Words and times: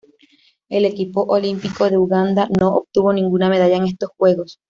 El 0.67 0.85
equipo 0.85 1.21
olímpico 1.25 1.87
de 1.87 1.95
Uganda 1.99 2.49
no 2.59 2.73
obtuvo 2.75 3.13
ninguna 3.13 3.49
medalla 3.49 3.75
en 3.77 3.83
estos 3.85 4.09
Juegos. 4.17 4.59